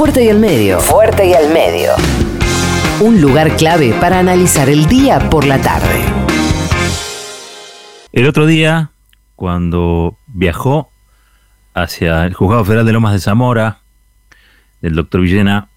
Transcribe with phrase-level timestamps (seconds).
[0.00, 0.80] Fuerte y al medio.
[0.80, 1.90] Fuerte y al medio.
[3.00, 6.06] Un lugar clave para analizar el día por la tarde.
[8.10, 8.92] El otro día,
[9.36, 10.90] cuando viajó
[11.74, 13.80] hacia el Juzgado Federal de Lomas de Zamora,
[14.80, 15.68] del doctor Villena,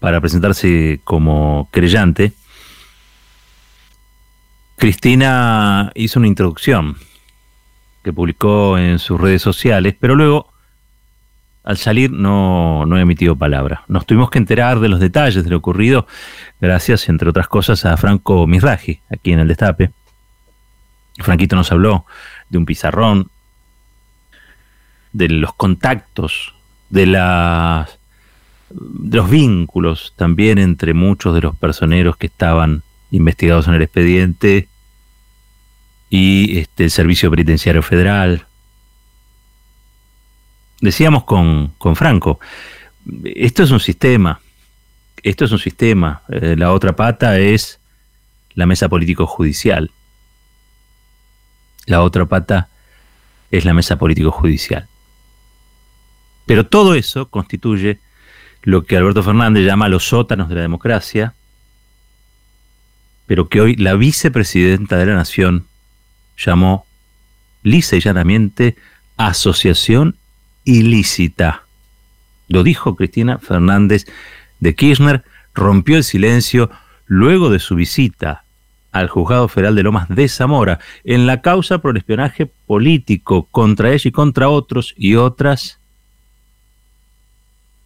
[0.00, 2.32] para presentarse como creyente,
[4.78, 6.96] Cristina hizo una introducción
[8.02, 10.53] que publicó en sus redes sociales, pero luego,
[11.64, 13.84] al salir, no, no emitido palabra.
[13.88, 16.06] Nos tuvimos que enterar de los detalles de lo ocurrido,
[16.60, 19.90] gracias, entre otras cosas, a Franco Misraji, aquí en el Destape.
[21.18, 22.04] Franquito nos habló
[22.50, 23.30] de un pizarrón,
[25.12, 26.54] de los contactos,
[26.90, 27.98] de las
[28.70, 34.68] los vínculos también entre muchos de los personeros que estaban investigados en el expediente
[36.10, 38.46] y este, el Servicio Penitenciario Federal.
[40.80, 42.40] Decíamos con, con Franco,
[43.24, 44.40] esto es un sistema,
[45.22, 47.80] esto es un sistema, eh, la otra pata es
[48.54, 49.90] la mesa político-judicial,
[51.86, 52.68] la otra pata
[53.50, 54.88] es la mesa político-judicial.
[56.46, 58.00] Pero todo eso constituye
[58.62, 61.34] lo que Alberto Fernández llama los sótanos de la democracia,
[63.26, 65.66] pero que hoy la vicepresidenta de la Nación
[66.36, 66.86] llamó
[67.62, 68.76] lisa y llanamente
[69.16, 70.16] asociación
[70.64, 71.62] ilícita.
[72.48, 74.06] Lo dijo Cristina Fernández
[74.60, 76.70] de Kirchner, rompió el silencio
[77.06, 78.44] luego de su visita
[78.92, 83.92] al Juzgado Federal de Lomas de Zamora en la causa por el espionaje político contra
[83.92, 85.78] ella y contra otros y otras.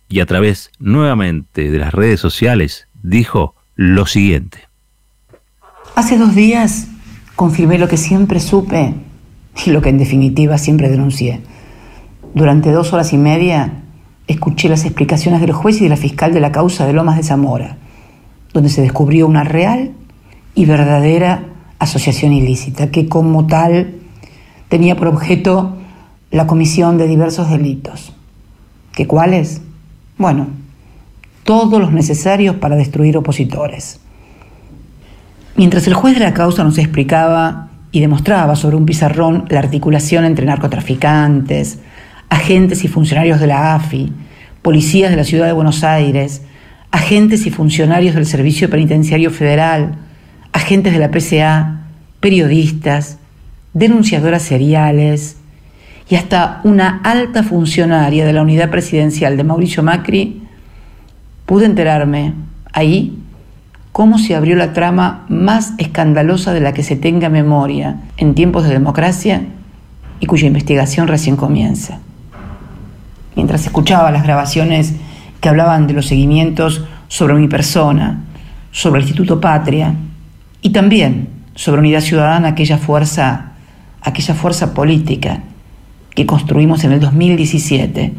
[0.08, 4.68] Y a través nuevamente de las redes sociales dijo lo siguiente.
[5.94, 6.88] Hace dos días
[7.36, 8.94] confirmé lo que siempre supe
[9.64, 11.40] y lo que en definitiva siempre denuncié.
[12.34, 13.82] Durante dos horas y media
[14.26, 17.22] escuché las explicaciones del juez y de la fiscal de la causa de Lomas de
[17.22, 17.78] Zamora,
[18.52, 19.92] donde se descubrió una real
[20.54, 21.44] y verdadera
[21.78, 23.94] asociación ilícita, que como tal
[24.68, 25.76] tenía por objeto
[26.30, 28.12] la comisión de diversos delitos.
[28.92, 29.62] ¿Qué cuáles?
[30.18, 30.48] Bueno,
[31.44, 34.00] todos los necesarios para destruir opositores.
[35.56, 40.24] Mientras el juez de la causa nos explicaba y demostraba sobre un pizarrón la articulación
[40.24, 41.78] entre narcotraficantes,
[42.28, 44.12] agentes y funcionarios de la AFI,
[44.62, 46.42] policías de la ciudad de Buenos Aires,
[46.90, 49.96] agentes y funcionarios del Servicio Penitenciario Federal,
[50.52, 51.82] agentes de la PCA,
[52.20, 53.18] periodistas,
[53.72, 55.36] denunciadoras seriales
[56.08, 60.42] y hasta una alta funcionaria de la unidad presidencial de Mauricio Macri,
[61.44, 62.32] pude enterarme
[62.72, 63.18] ahí
[63.92, 68.64] cómo se abrió la trama más escandalosa de la que se tenga memoria en tiempos
[68.64, 69.42] de democracia
[70.20, 72.00] y cuya investigación recién comienza.
[73.38, 74.94] Mientras escuchaba las grabaciones
[75.40, 78.24] que hablaban de los seguimientos sobre mi persona,
[78.72, 79.94] sobre el Instituto Patria
[80.60, 83.52] y también sobre Unidad Ciudadana, aquella fuerza,
[84.02, 85.44] aquella fuerza política
[86.16, 88.12] que construimos en el 2017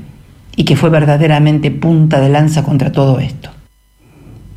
[0.55, 3.49] y que fue verdaderamente punta de lanza contra todo esto.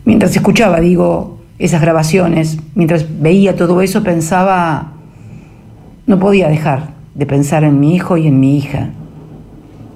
[0.05, 4.93] Mientras escuchaba, digo, esas grabaciones, mientras veía todo eso, pensaba,
[6.07, 8.91] no podía dejar de pensar en mi hijo y en mi hija,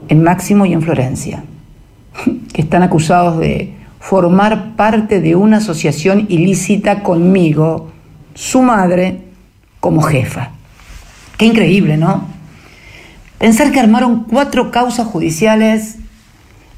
[0.08, 1.44] en Máximo y en Florencia,
[2.52, 7.90] que están acusados de formar parte de una asociación ilícita conmigo,
[8.34, 9.22] su madre,
[9.80, 10.50] como jefa.
[11.38, 12.24] Qué increíble, ¿no?
[13.38, 15.98] Pensar que armaron cuatro causas judiciales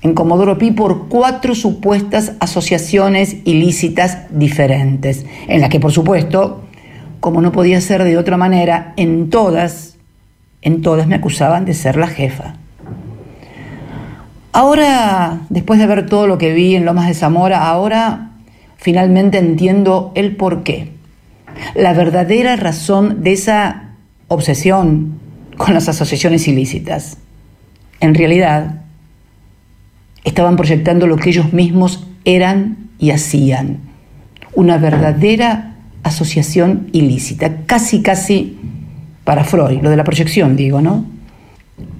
[0.02, 6.62] en Comodoro Pi por cuatro supuestas asociaciones ilícitas diferentes, en las que por supuesto,
[7.20, 9.96] como no podía ser de otra manera, en todas,
[10.62, 12.54] en todas me acusaban de ser la jefa.
[14.52, 18.32] Ahora, después de ver todo lo que vi en Lomas de Zamora, ahora
[18.76, 20.92] finalmente entiendo el porqué,
[21.74, 23.90] la verdadera razón de esa
[24.28, 25.18] obsesión
[25.56, 27.18] con las asociaciones ilícitas.
[28.00, 28.82] En realidad,
[30.24, 33.78] estaban proyectando lo que ellos mismos eran y hacían.
[34.54, 38.58] Una verdadera asociación ilícita, casi, casi
[39.24, 41.04] para Freud, lo de la proyección, digo, ¿no?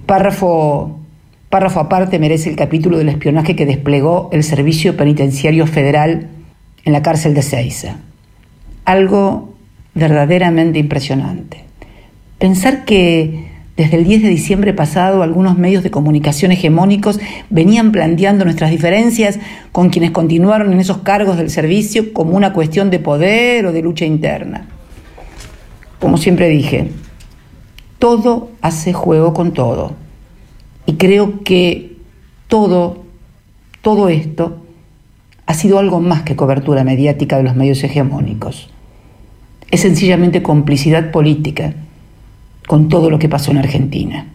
[0.05, 0.98] Párrafo,
[1.49, 6.27] párrafo aparte merece el capítulo del espionaje que desplegó el Servicio Penitenciario Federal
[6.85, 7.97] en la cárcel de Ceiza.
[8.85, 9.53] Algo
[9.95, 11.63] verdaderamente impresionante.
[12.37, 17.19] Pensar que desde el 10 de diciembre pasado, algunos medios de comunicación hegemónicos
[17.49, 19.39] venían planteando nuestras diferencias
[19.71, 23.81] con quienes continuaron en esos cargos del servicio como una cuestión de poder o de
[23.81, 24.67] lucha interna.
[25.99, 26.89] Como siempre dije,
[27.99, 29.95] todo hace juego con todo.
[30.89, 31.97] Y creo que
[32.47, 33.03] todo,
[33.83, 34.57] todo esto
[35.45, 38.71] ha sido algo más que cobertura mediática de los medios hegemónicos.
[39.69, 41.75] Es sencillamente complicidad política
[42.65, 44.29] con todo lo que pasó en Argentina.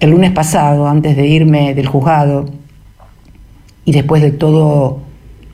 [0.00, 2.46] El lunes pasado, antes de irme del juzgado
[3.84, 4.98] y después de todo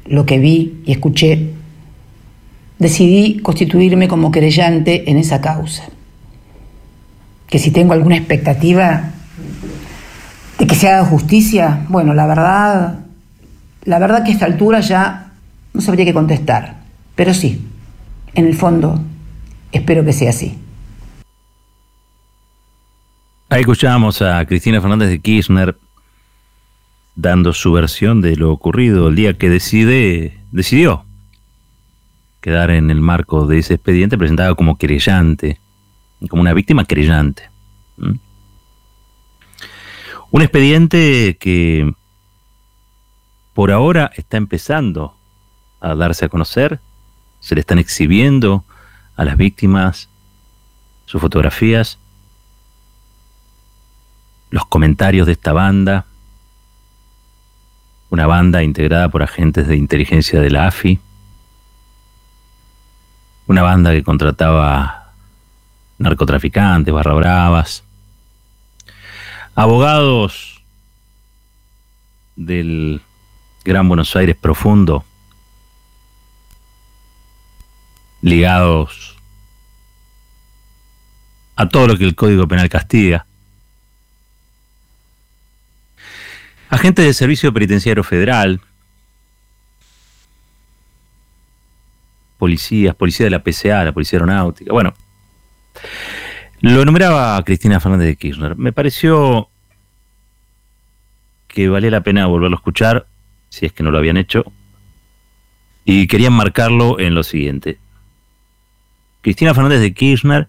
[0.06, 1.50] lo que vi y escuché,
[2.78, 5.84] decidí constituirme como querellante en esa causa.
[7.46, 9.16] Que si tengo alguna expectativa
[10.60, 13.00] de que se haga justicia, bueno, la verdad,
[13.84, 15.32] la verdad que a esta altura ya
[15.72, 16.82] no sabría qué contestar.
[17.14, 17.66] Pero sí,
[18.34, 19.00] en el fondo,
[19.72, 20.58] espero que sea así.
[23.48, 25.78] Ahí escuchábamos a Cristina Fernández de Kirchner
[27.16, 31.06] dando su versión de lo ocurrido el día que decide, decidió
[32.42, 35.58] quedar en el marco de ese expediente presentado como querellante,
[36.28, 37.44] como una víctima querellante.
[40.32, 41.92] Un expediente que
[43.52, 45.16] por ahora está empezando
[45.80, 46.80] a darse a conocer,
[47.40, 48.64] se le están exhibiendo
[49.16, 50.08] a las víctimas
[51.06, 51.98] sus fotografías,
[54.50, 56.06] los comentarios de esta banda,
[58.10, 61.00] una banda integrada por agentes de inteligencia de la AFI,
[63.48, 65.12] una banda que contrataba
[65.98, 67.82] narcotraficantes, barra bravas,
[69.60, 70.62] abogados
[72.34, 73.02] del
[73.62, 75.04] Gran Buenos Aires profundo,
[78.22, 79.18] ligados
[81.56, 83.26] a todo lo que el Código Penal castiga,
[86.70, 88.62] agentes del Servicio Penitenciario Federal,
[92.38, 94.72] policías, policía de la PCA, la Policía Aeronáutica.
[94.72, 94.94] Bueno,
[96.62, 98.56] lo nombraba Cristina Fernández de Kirchner.
[98.56, 99.49] Me pareció
[101.52, 103.06] que valía la pena volverlo a escuchar,
[103.48, 104.52] si es que no lo habían hecho,
[105.84, 107.78] y querían marcarlo en lo siguiente.
[109.22, 110.48] Cristina Fernández de Kirchner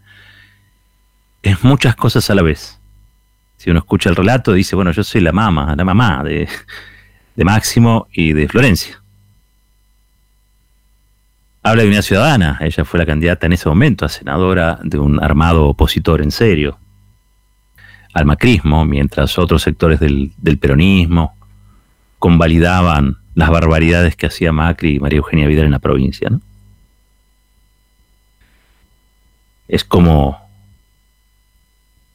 [1.41, 2.79] es muchas cosas a la vez.
[3.57, 6.47] Si uno escucha el relato, dice, bueno, yo soy la mamá, la mamá de,
[7.35, 9.01] de Máximo y de Florencia
[11.63, 12.57] habla de una ciudadana.
[12.61, 16.80] Ella fue la candidata en ese momento a senadora de un armado opositor en serio
[18.13, 21.35] al macrismo, mientras otros sectores del, peronismo
[22.19, 26.29] convalidaban las barbaridades que hacía Macri y María Eugenia Vidal en la provincia.
[29.67, 30.37] Es como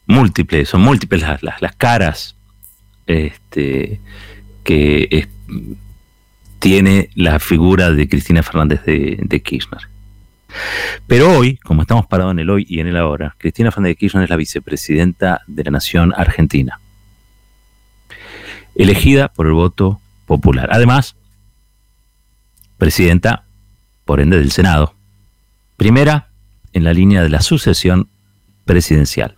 [0.06, 2.36] múltiples, son múltiples las, las, caras
[3.06, 4.00] este,
[4.62, 5.28] que
[6.58, 9.82] tiene la figura de Cristina Fernández de, Kirchner.
[11.06, 13.96] Pero hoy, como estamos parados en el hoy y en el ahora, Cristina Fernández de
[13.96, 16.80] Kirchner es la vicepresidenta de la Nación Argentina,
[18.74, 20.68] elegida por el voto popular.
[20.72, 21.16] Además,
[22.78, 23.44] presidenta,
[24.04, 24.94] por ende, del Senado.
[25.76, 26.28] Primera
[26.72, 28.08] en la línea de la sucesión
[28.64, 29.36] presidencial.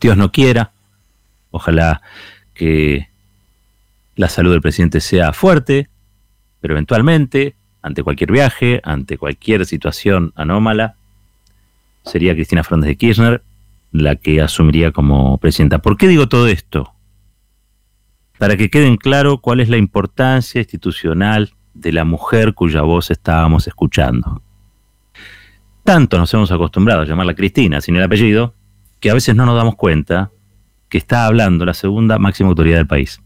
[0.00, 0.72] Dios no quiera,
[1.50, 2.02] ojalá
[2.54, 3.08] que
[4.16, 5.88] la salud del presidente sea fuerte,
[6.60, 7.54] pero eventualmente,
[7.86, 10.96] ante cualquier viaje, ante cualquier situación anómala,
[12.04, 13.42] sería Cristina Fernández de Kirchner
[13.92, 15.78] la que asumiría como presidenta.
[15.78, 16.92] ¿Por qué digo todo esto?
[18.38, 23.68] Para que queden claro cuál es la importancia institucional de la mujer cuya voz estábamos
[23.68, 24.42] escuchando.
[25.84, 28.54] Tanto nos hemos acostumbrado a llamarla Cristina sin el apellido,
[28.98, 30.32] que a veces no nos damos cuenta
[30.88, 33.22] que está hablando la segunda máxima autoridad del país.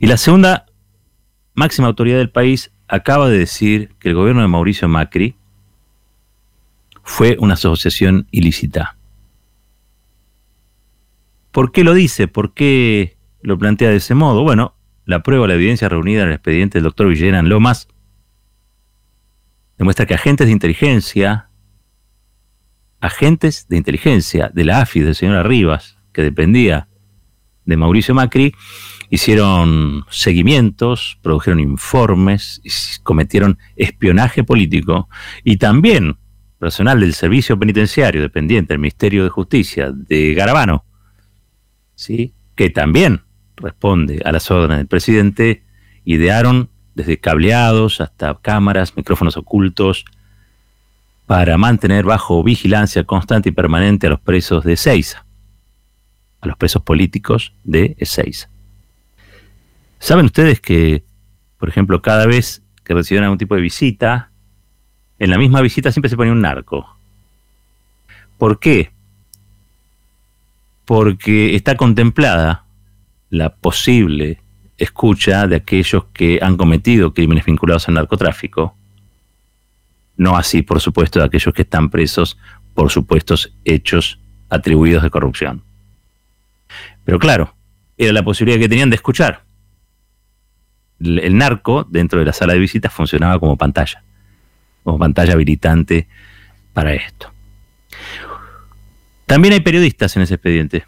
[0.00, 0.66] Y la segunda
[1.54, 5.36] máxima autoridad del país acaba de decir que el gobierno de Mauricio Macri
[7.02, 8.96] fue una asociación ilícita.
[11.50, 12.28] ¿Por qué lo dice?
[12.28, 14.42] ¿Por qué lo plantea de ese modo?
[14.42, 17.88] Bueno, la prueba, la evidencia reunida en el expediente del doctor Villena en Lomas
[19.76, 21.48] demuestra que agentes de inteligencia,
[23.00, 26.86] agentes de inteligencia de la AFI del señor Arribas, que dependía
[27.70, 28.54] de Mauricio Macri,
[29.08, 32.60] hicieron seguimientos, produjeron informes,
[33.02, 35.08] cometieron espionaje político
[35.42, 36.16] y también
[36.58, 40.84] personal del servicio penitenciario dependiente del Ministerio de Justicia de Garabano,
[41.94, 42.34] ¿sí?
[42.54, 43.22] que también
[43.56, 45.64] responde a las órdenes del presidente,
[46.04, 50.04] idearon desde cableados hasta cámaras, micrófonos ocultos,
[51.26, 55.24] para mantener bajo vigilancia constante y permanente a los presos de Ezeiza,
[56.40, 58.48] a los presos políticos de Ezeiza.
[59.98, 61.04] ¿Saben ustedes que,
[61.58, 64.30] por ejemplo, cada vez que recibían algún tipo de visita,
[65.18, 66.96] en la misma visita siempre se ponía un narco?
[68.38, 68.90] ¿Por qué?
[70.86, 72.64] Porque está contemplada
[73.28, 74.40] la posible
[74.78, 78.74] escucha de aquellos que han cometido crímenes vinculados al narcotráfico,
[80.16, 82.38] no así, por supuesto, de aquellos que están presos
[82.74, 84.18] por supuestos hechos
[84.48, 85.62] atribuidos de corrupción.
[87.10, 87.56] Pero claro,
[87.98, 89.42] era la posibilidad que tenían de escuchar.
[91.00, 94.04] El narco, dentro de la sala de visitas, funcionaba como pantalla,
[94.84, 96.06] como pantalla habilitante
[96.72, 97.32] para esto.
[99.26, 100.84] También hay periodistas en ese expediente,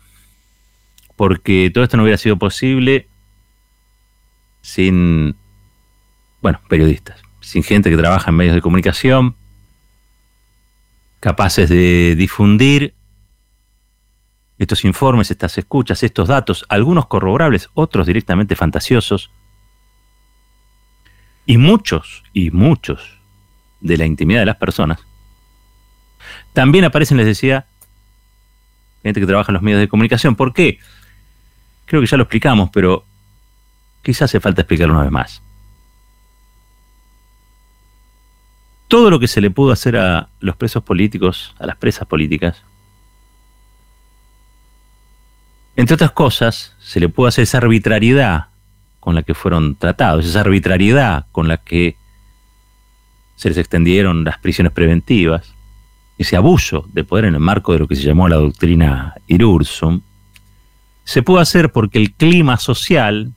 [1.16, 3.08] porque todo esto no hubiera sido posible
[4.60, 5.34] sin,
[6.40, 9.34] bueno, periodistas, sin gente que trabaja en medios de comunicación,
[11.18, 12.94] capaces de difundir
[14.62, 19.30] estos informes, estas escuchas, estos datos, algunos corroborables, otros directamente fantasiosos,
[21.46, 23.18] y muchos, y muchos
[23.80, 25.00] de la intimidad de las personas,
[26.52, 27.66] también aparecen, les decía,
[29.02, 30.36] gente que trabaja en los medios de comunicación.
[30.36, 30.78] ¿Por qué?
[31.86, 33.04] Creo que ya lo explicamos, pero
[34.02, 35.42] quizás hace falta explicarlo una vez más.
[38.88, 42.62] Todo lo que se le pudo hacer a los presos políticos, a las presas políticas,
[45.76, 48.48] entre otras cosas, se le pudo hacer esa arbitrariedad
[49.00, 51.96] con la que fueron tratados, esa arbitrariedad con la que
[53.36, 55.54] se les extendieron las prisiones preventivas,
[56.18, 60.02] ese abuso de poder en el marco de lo que se llamó la doctrina Irursum,
[61.04, 63.32] se pudo hacer porque el clima social,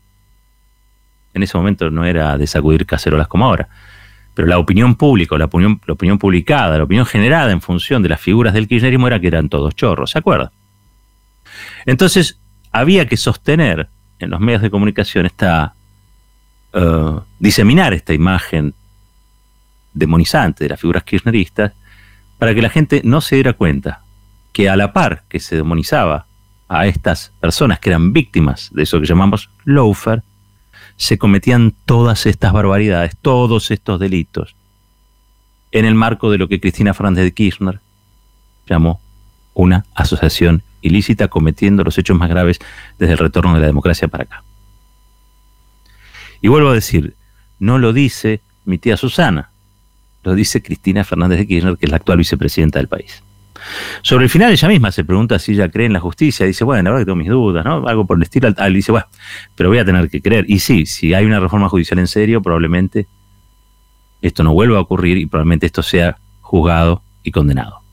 [1.34, 3.68] en ese momento no era de sacudir cacerolas como ahora,
[4.36, 8.10] pero la opinión pública, la opinión, la opinión publicada, la opinión generada en función de
[8.10, 10.52] las figuras del kirchnerismo era que eran todos chorros, ¿se acuerdan?
[11.86, 12.40] Entonces,
[12.72, 15.76] había que sostener en los medios de comunicación esta,
[16.74, 18.74] uh, diseminar esta imagen
[19.94, 21.74] demonizante de las figuras kirchneristas
[22.38, 24.02] para que la gente no se diera cuenta
[24.52, 26.28] que a la par que se demonizaba
[26.68, 30.24] a estas personas que eran víctimas de eso que llamamos loafer,
[30.98, 34.56] se cometían todas estas barbaridades, todos estos delitos,
[35.72, 37.80] en el marco de lo que Cristina Fernández de Kirchner
[38.68, 39.02] llamó
[39.54, 42.60] una asociación ilícita cometiendo los hechos más graves
[42.98, 44.44] desde el retorno de la democracia para acá.
[46.42, 47.16] Y vuelvo a decir,
[47.60, 49.50] no lo dice mi tía Susana,
[50.24, 53.24] lo dice Cristina Fernández de Kirchner, que es la actual vicepresidenta del país.
[54.02, 56.84] Sobre el final ella misma se pregunta si ella cree en la justicia, dice, bueno,
[56.84, 57.88] la verdad que tengo mis dudas, ¿no?
[57.88, 59.08] Algo por el estilo, al, dice, bueno,
[59.56, 60.46] pero voy a tener que creer.
[60.48, 63.08] Y sí, si hay una reforma judicial en serio, probablemente
[64.22, 67.85] esto no vuelva a ocurrir y probablemente esto sea juzgado y condenado.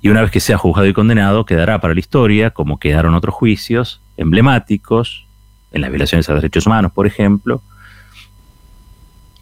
[0.00, 3.34] Y una vez que sea juzgado y condenado, quedará para la historia, como quedaron otros
[3.34, 5.26] juicios emblemáticos,
[5.72, 7.62] en las violaciones a los derechos humanos, por ejemplo,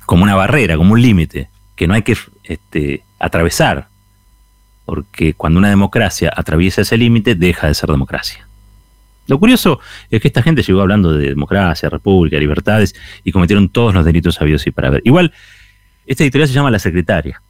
[0.06, 3.88] como una barrera, como un límite, que no hay que este, atravesar,
[4.84, 8.46] porque cuando una democracia atraviesa ese límite, deja de ser democracia.
[9.26, 12.94] Lo curioso es que esta gente llegó hablando de democracia, república, libertades
[13.24, 15.02] y cometieron todos los delitos habidos y para ver.
[15.04, 15.32] Igual,
[16.06, 17.42] esta editorial se llama La Secretaria.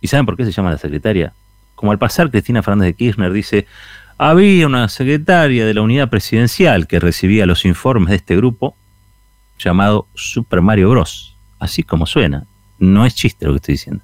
[0.00, 1.32] ¿Y saben por qué se llama La Secretaria?
[1.74, 3.66] Como al pasar Cristina Fernández de Kirchner dice,
[4.18, 8.76] había una secretaria de la unidad presidencial que recibía los informes de este grupo
[9.58, 11.36] llamado Super Mario Bros.
[11.58, 12.46] Así como suena.
[12.78, 14.02] No es chiste lo que estoy diciendo.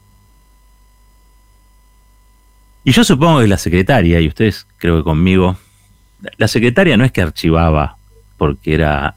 [2.85, 5.57] Y yo supongo que la secretaria, y ustedes creo que conmigo,
[6.37, 7.97] la secretaria no es que archivaba
[8.37, 9.17] porque era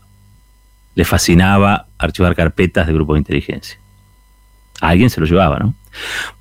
[0.96, 3.80] le fascinaba archivar carpetas de grupos de inteligencia.
[4.82, 5.76] A alguien se lo llevaba, ¿no?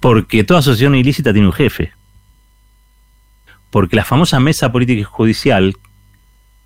[0.00, 1.92] Porque toda asociación ilícita tiene un jefe.
[3.70, 5.74] Porque la famosa mesa política y judicial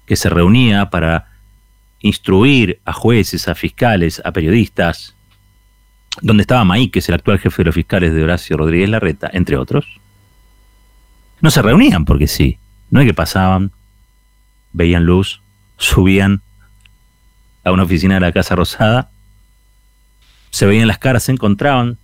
[0.07, 1.29] que se reunía para
[2.01, 5.17] instruir a jueces, a fiscales, a periodistas,
[6.21, 9.31] donde estaba Maí, que es el actual jefe de los fiscales de Horacio Rodríguez Larreta,
[9.33, 9.87] entre otros,
[11.41, 12.59] no se reunían porque sí.
[12.91, 13.73] No es que pasaban,
[14.73, 15.41] veían luz,
[15.79, 16.43] subían
[17.65, 19.11] a una oficina de la Casa Rosada,
[20.53, 21.99] se veían las caras, se encontraban,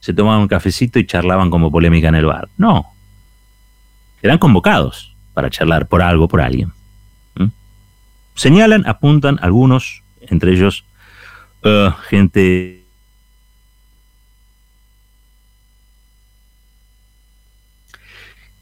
[0.00, 2.48] se tomaban un cafecito y charlaban como polémica en el bar.
[2.56, 2.86] No.
[4.22, 6.72] Eran convocados para charlar por algo, por alguien.
[8.34, 10.84] Señalan, apuntan algunos, entre ellos
[11.64, 12.82] uh, gente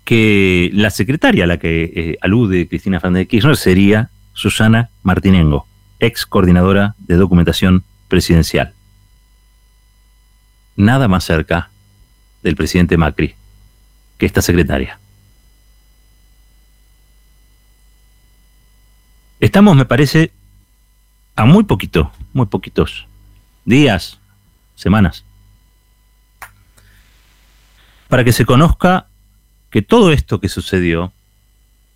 [0.04, 5.68] que la secretaria a la que eh, alude Cristina Fernández de Kirchner sería Susana Martinengo,
[6.00, 8.75] ex coordinadora de documentación presidencial.
[10.80, 11.68] Nada más cerca
[12.42, 13.34] del presidente Macri
[14.16, 14.99] que esta secretaria.
[19.40, 20.32] Estamos, me parece,
[21.37, 23.06] a muy poquito, muy poquitos
[23.66, 24.20] días,
[24.75, 25.26] semanas,
[28.08, 29.06] para que se conozca
[29.68, 31.12] que todo esto que sucedió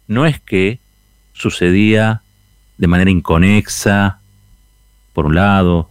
[0.08, 0.78] no es que
[1.32, 2.20] sucedía
[2.76, 4.20] de manera inconexa,
[5.14, 5.88] por un lado,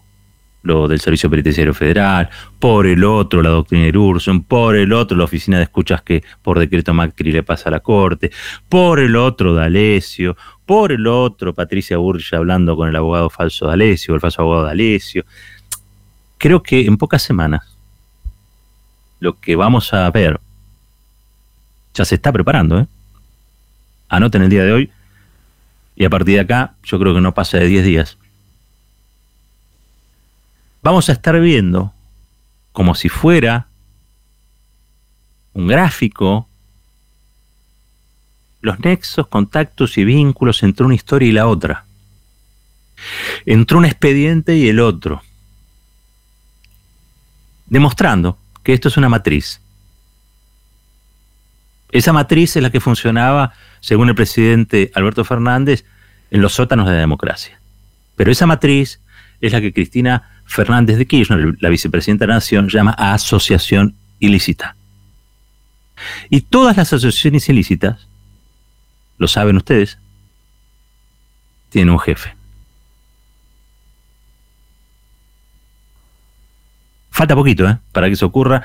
[0.64, 5.18] lo del Servicio Penitenciario Federal, por el otro la doctrina de Urson, por el otro
[5.18, 8.32] la oficina de escuchas que por decreto Macri le pasa a la Corte,
[8.68, 14.16] por el otro D'Alessio, por el otro Patricia Burja hablando con el abogado falso D'Alessio,
[14.16, 15.26] el falso abogado D'Alessio.
[16.38, 17.78] Creo que en pocas semanas
[19.20, 20.40] lo que vamos a ver
[21.94, 22.88] ya se está preparando, ¿eh?
[24.10, 24.92] Anoten el día de hoy
[25.96, 28.18] y a partir de acá yo creo que no pasa de 10 días
[30.84, 31.94] vamos a estar viendo
[32.74, 33.68] como si fuera
[35.54, 36.48] un gráfico
[38.62, 41.86] los nexos, contactos y vínculos entre una historia y la otra,
[43.46, 45.22] entre un expediente y el otro,
[47.66, 49.60] demostrando que esto es una matriz.
[51.92, 55.84] Esa matriz es la que funcionaba, según el presidente Alberto Fernández,
[56.32, 57.60] en los sótanos de la democracia.
[58.16, 59.02] Pero esa matriz
[59.42, 64.76] es la que Cristina Fernández de Kirchner, la vicepresidenta de la Nación, llama asociación ilícita.
[66.30, 68.08] Y todas las asociaciones ilícitas,
[69.18, 69.98] lo saben ustedes,
[71.70, 72.36] tienen un jefe.
[77.10, 77.78] Falta poquito ¿eh?
[77.92, 78.64] para que eso ocurra.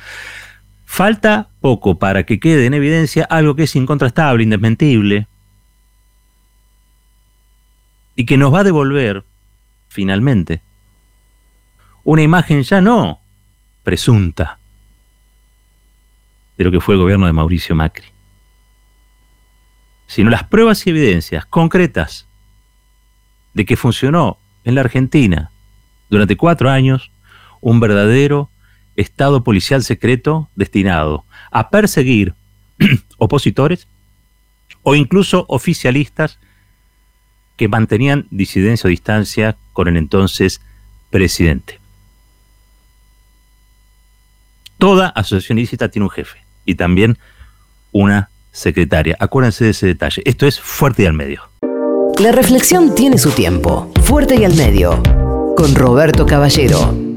[0.87, 5.26] Falta poco para que quede en evidencia algo que es incontrastable, indesmentible,
[8.16, 9.23] y que nos va a devolver,
[9.88, 10.61] finalmente,
[12.10, 13.20] una imagen ya no
[13.82, 14.58] presunta
[16.56, 18.06] de lo que fue el gobierno de Mauricio Macri,
[20.06, 22.26] sino las pruebas y evidencias concretas
[23.52, 25.50] de que funcionó en la Argentina
[26.08, 27.12] durante cuatro años
[27.60, 28.48] un verdadero
[28.96, 32.32] Estado policial secreto destinado a perseguir
[33.18, 33.86] opositores
[34.82, 36.38] o incluso oficialistas
[37.58, 40.62] que mantenían disidencia o distancia con el entonces
[41.10, 41.77] presidente.
[44.78, 47.19] Toda asociación ilícita tiene un jefe y también
[47.91, 49.17] una secretaria.
[49.19, 50.23] Acuérdense de ese detalle.
[50.25, 51.43] Esto es Fuerte y al Medio.
[52.21, 53.93] La reflexión tiene su tiempo.
[54.02, 55.02] Fuerte y al Medio.
[55.56, 57.07] Con Roberto Caballero.